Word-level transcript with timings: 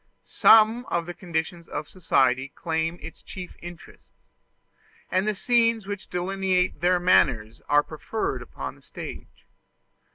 Some 0.25 0.85
of 0.87 1.05
the 1.05 1.13
conditions 1.13 1.67
of 1.67 1.87
society 1.87 2.47
claim 2.55 2.97
its 3.03 3.21
chief 3.21 3.55
interest; 3.61 4.15
and 5.11 5.27
the 5.27 5.35
scenes 5.35 5.85
which 5.85 6.09
delineate 6.09 6.81
their 6.81 6.99
manners 6.99 7.61
are 7.69 7.83
preferred 7.83 8.41
upon 8.41 8.73
the 8.73 8.81
stage. 8.81 9.45